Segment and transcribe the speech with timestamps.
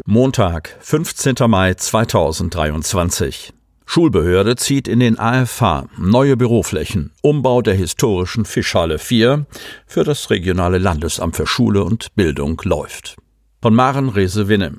[0.05, 1.37] Montag, 15.
[1.49, 3.54] Mai 2023.
[3.87, 9.47] Schulbehörde zieht in den AFH neue Büroflächen, Umbau der historischen Fischhalle 4
[9.87, 13.17] für das regionale Landesamt für Schule und Bildung läuft.
[13.63, 14.79] Von Maren Rese-Winne.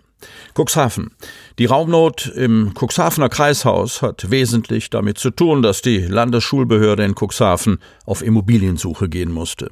[0.54, 1.12] Cuxhaven.
[1.60, 7.80] Die Raumnot im Cuxhavener Kreishaus hat wesentlich damit zu tun, dass die Landesschulbehörde in Cuxhaven
[8.06, 9.70] auf Immobiliensuche gehen musste.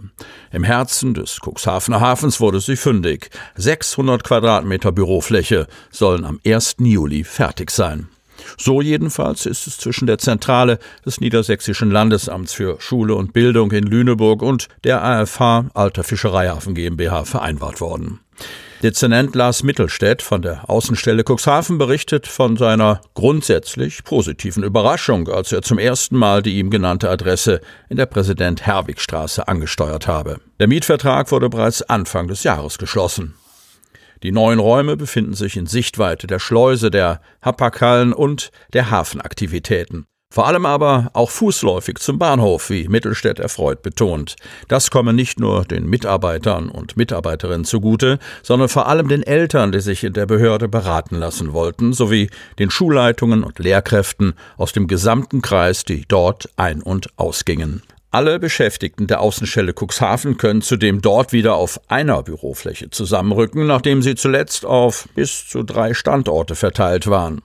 [0.52, 3.30] Im Herzen des Cuxhavener Hafens wurde sie fündig.
[3.56, 6.76] 600 Quadratmeter Bürofläche sollen am 1.
[6.80, 8.10] Juli fertig sein.
[8.58, 13.84] So jedenfalls ist es zwischen der Zentrale des Niedersächsischen Landesamts für Schule und Bildung in
[13.84, 18.20] Lüneburg und der AFH Alter Fischereihafen GmbH vereinbart worden.
[18.84, 25.62] Dezernent Lars Mittelstädt von der Außenstelle Cuxhaven berichtet von seiner grundsätzlich positiven Überraschung, als er
[25.62, 30.42] zum ersten Mal die ihm genannte Adresse in der Präsident-Herwig-Straße angesteuert habe.
[30.60, 33.36] Der Mietvertrag wurde bereits Anfang des Jahres geschlossen.
[34.24, 40.06] Die neuen Räume befinden sich in Sichtweite der Schleuse, der Hapaghallen und der Hafenaktivitäten.
[40.34, 44.36] Vor allem aber auch fußläufig zum Bahnhof, wie Mittelstädt erfreut betont.
[44.68, 49.82] Das komme nicht nur den Mitarbeitern und Mitarbeiterinnen zugute, sondern vor allem den Eltern, die
[49.82, 55.44] sich in der Behörde beraten lassen wollten, sowie den Schulleitungen und Lehrkräften aus dem gesamten
[55.44, 57.84] Kreis, die dort ein- und ausgingen.
[58.14, 64.14] Alle Beschäftigten der Außenstelle Cuxhaven können zudem dort wieder auf einer Bürofläche zusammenrücken, nachdem sie
[64.14, 67.42] zuletzt auf bis zu drei Standorte verteilt waren.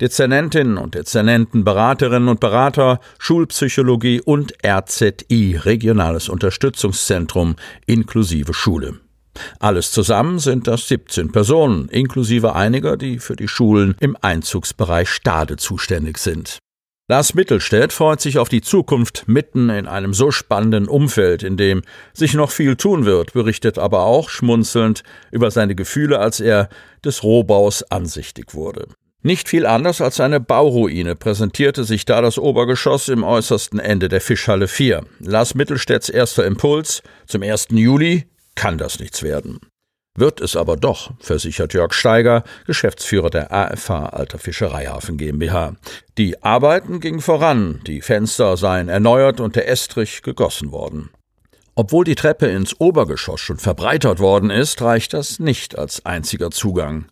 [0.00, 7.54] Dezernentinnen und Dezernenten, Beraterinnen und Berater, Schulpsychologie und RZI, Regionales Unterstützungszentrum
[7.86, 8.98] inklusive Schule.
[9.60, 15.58] Alles zusammen sind das 17 Personen, inklusive einiger, die für die Schulen im Einzugsbereich Stade
[15.58, 16.58] zuständig sind.
[17.10, 21.80] Lars Mittelstädt freut sich auf die Zukunft mitten in einem so spannenden Umfeld, in dem
[22.12, 26.68] sich noch viel tun wird, berichtet aber auch schmunzelnd über seine Gefühle, als er
[27.02, 28.88] des Rohbaus ansichtig wurde.
[29.22, 34.20] Nicht viel anders als eine Bauruine präsentierte sich da das Obergeschoss im äußersten Ende der
[34.20, 35.02] Fischhalle 4.
[35.20, 37.68] Lars Mittelstädts erster Impuls zum 1.
[37.70, 39.60] Juli kann das nichts werden.
[40.18, 45.76] Wird es aber doch, versichert Jörg Steiger, Geschäftsführer der AFH Alter Fischereihafen GmbH.
[46.18, 51.10] Die Arbeiten gingen voran, die Fenster seien erneuert und der Estrich gegossen worden.
[51.76, 57.04] Obwohl die Treppe ins Obergeschoss schon verbreitert worden ist, reicht das nicht als einziger Zugang.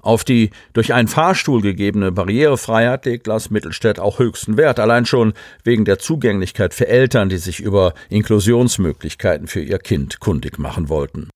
[0.00, 5.32] Auf die durch einen Fahrstuhl gegebene Barrierefreiheit legt Lars Mittelstädt auch höchsten Wert, allein schon
[5.62, 11.28] wegen der Zugänglichkeit für Eltern, die sich über Inklusionsmöglichkeiten für ihr Kind kundig machen wollten.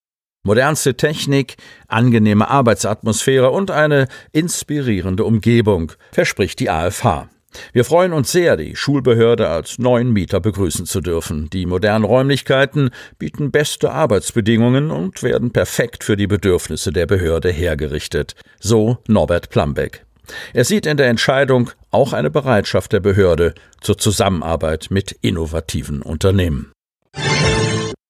[0.45, 1.55] Modernste Technik,
[1.87, 7.29] angenehme Arbeitsatmosphäre und eine inspirierende Umgebung verspricht die AFH.
[7.71, 11.49] Wir freuen uns sehr, die Schulbehörde als neuen Mieter begrüßen zu dürfen.
[11.51, 18.35] Die modernen Räumlichkeiten bieten beste Arbeitsbedingungen und werden perfekt für die Bedürfnisse der Behörde hergerichtet.
[18.59, 20.05] So Norbert Plambeck.
[20.51, 26.73] Er sieht in der Entscheidung auch eine Bereitschaft der Behörde zur Zusammenarbeit mit innovativen Unternehmen.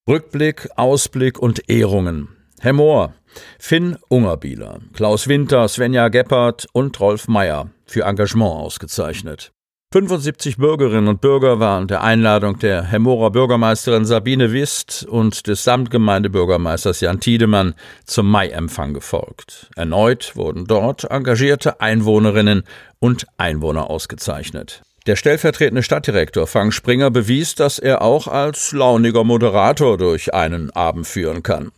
[0.06, 2.28] Rückblick, Ausblick und Ehrungen.
[2.60, 3.14] Herr Mohr,
[3.58, 9.54] Finn Ungerbieler, Klaus Winter, Svenja Geppert und Rolf Meyer für Engagement ausgezeichnet.
[9.94, 17.00] 75 Bürgerinnen und Bürger waren der Einladung der Hemmorer Bürgermeisterin Sabine Wist und des Samtgemeindebürgermeisters
[17.00, 19.70] Jan Tiedemann zum Mai-Empfang gefolgt.
[19.78, 22.64] Erneut wurden dort engagierte Einwohnerinnen
[23.00, 24.82] und Einwohner ausgezeichnet.
[25.06, 31.06] Der stellvertretende Stadtdirektor Frank Springer bewies, dass er auch als launiger Moderator durch einen Abend
[31.06, 31.74] führen kann.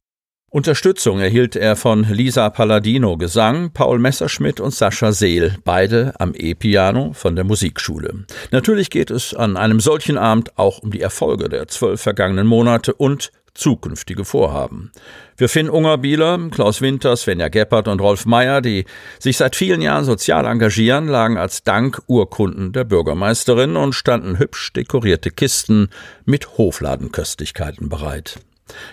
[0.51, 7.13] Unterstützung erhielt er von Lisa Palladino Gesang, Paul Messerschmidt und Sascha Seel, beide am E-Piano
[7.13, 8.25] von der Musikschule.
[8.51, 12.93] Natürlich geht es an einem solchen Abend auch um die Erfolge der zwölf vergangenen Monate
[12.93, 14.91] und zukünftige Vorhaben.
[15.35, 18.85] Für Finn Ungerbieler, Klaus Winter, Svenja Geppert und Rolf Meyer, die
[19.19, 24.71] sich seit vielen Jahren sozial engagieren, lagen als Dank Urkunden der Bürgermeisterin und standen hübsch
[24.73, 25.89] dekorierte Kisten
[26.25, 28.39] mit Hofladenköstlichkeiten bereit.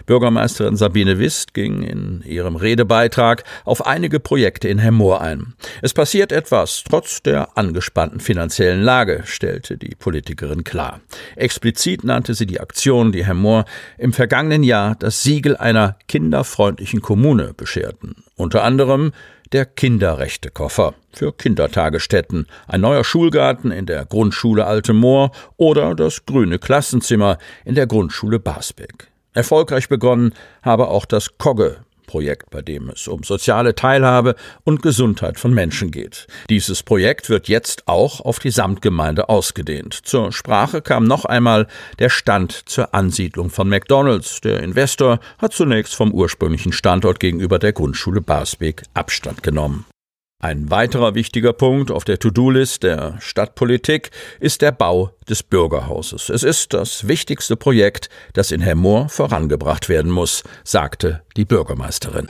[0.06, 5.54] Bürgermeisterin Sabine Wist ging in ihrem Redebeitrag auf einige Projekte in Hemmoor ein.
[5.80, 11.00] Es passiert etwas, trotz der angespannten finanziellen Lage, stellte die Politikerin klar.
[11.36, 13.64] Explizit nannte sie die Aktion, die Hemmoor
[13.98, 18.24] im vergangenen Jahr das Siegel einer kinderfreundlichen Kommune bescherten.
[18.36, 19.12] Unter anderem
[19.52, 26.58] der Kinderrechtekoffer für Kindertagesstätten, ein neuer Schulgarten in der Grundschule Alte Moor oder das grüne
[26.58, 29.11] Klassenzimmer in der Grundschule Basbeck.
[29.34, 34.34] Erfolgreich begonnen habe auch das Kogge Projekt, bei dem es um soziale Teilhabe
[34.64, 36.26] und Gesundheit von Menschen geht.
[36.50, 39.94] Dieses Projekt wird jetzt auch auf die Samtgemeinde ausgedehnt.
[39.94, 41.68] Zur Sprache kam noch einmal
[41.98, 44.42] der Stand zur Ansiedlung von McDonalds.
[44.42, 49.86] Der Investor hat zunächst vom ursprünglichen Standort gegenüber der Grundschule Basbeck Abstand genommen.
[50.44, 54.10] Ein weiterer wichtiger Punkt auf der To-Do-List der Stadtpolitik
[54.40, 56.30] ist der Bau des Bürgerhauses.
[56.30, 62.26] Es ist das wichtigste Projekt, das in Hemmoor vorangebracht werden muss, sagte die Bürgermeisterin.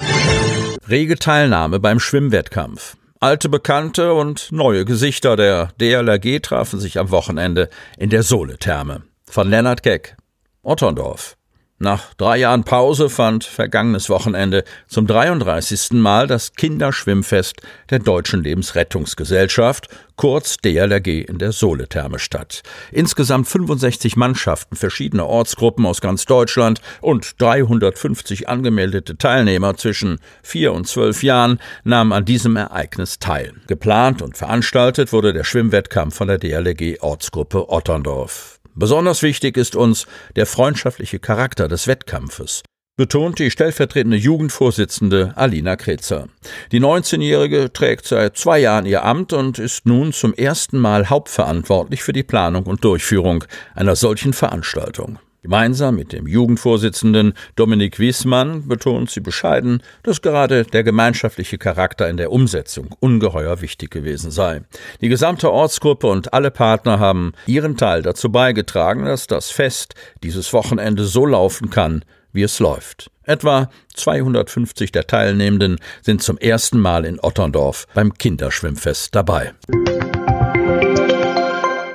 [0.86, 2.98] Rege Teilnahme beim Schwimmwettkampf.
[3.18, 9.04] Alte Bekannte und neue Gesichter der DLRG trafen sich am Wochenende in der Sohle-Therme.
[9.24, 10.18] Von Lennart Keck,
[10.62, 11.38] Otterndorf.
[11.82, 15.94] Nach drei Jahren Pause fand vergangenes Wochenende zum 33.
[15.94, 17.56] Mal das Kinderschwimmfest
[17.90, 22.62] der Deutschen Lebensrettungsgesellschaft, kurz DLRG in der Soletherme statt.
[22.92, 30.86] Insgesamt 65 Mannschaften verschiedener Ortsgruppen aus ganz Deutschland und 350 angemeldete Teilnehmer zwischen vier und
[30.86, 33.54] zwölf Jahren nahmen an diesem Ereignis teil.
[33.66, 38.60] Geplant und veranstaltet wurde der Schwimmwettkampf von der DLRG Ortsgruppe Otterndorf.
[38.74, 42.62] Besonders wichtig ist uns der freundschaftliche Charakter des Wettkampfes,
[42.96, 46.28] betont die stellvertretende Jugendvorsitzende Alina Kretzer.
[46.72, 52.02] Die 19-Jährige trägt seit zwei Jahren ihr Amt und ist nun zum ersten Mal hauptverantwortlich
[52.02, 55.18] für die Planung und Durchführung einer solchen Veranstaltung.
[55.42, 62.16] Gemeinsam mit dem Jugendvorsitzenden Dominik Wiesmann betont sie bescheiden, dass gerade der gemeinschaftliche Charakter in
[62.16, 64.62] der Umsetzung ungeheuer wichtig gewesen sei.
[65.00, 70.52] Die gesamte Ortsgruppe und alle Partner haben ihren Teil dazu beigetragen, dass das Fest dieses
[70.52, 73.10] Wochenende so laufen kann, wie es läuft.
[73.24, 79.54] Etwa 250 der Teilnehmenden sind zum ersten Mal in Otterndorf beim Kinderschwimmfest dabei.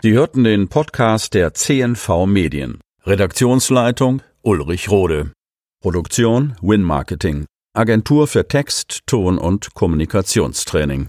[0.01, 2.79] Sie hörten den Podcast der CNV Medien.
[3.07, 5.31] Redaktionsleitung Ulrich Rode.
[5.81, 7.45] Produktion Win Marketing.
[7.73, 11.07] Agentur für Text, Ton und Kommunikationstraining.